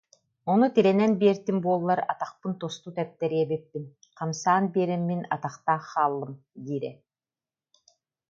[0.51, 3.83] Ону тирэнэн биэртим буоллар атахпын тосту тэптэриэ эбиппин,
[4.19, 6.33] хамсаан биэрэммин атахтаах хааллым
[6.65, 6.91] диирэ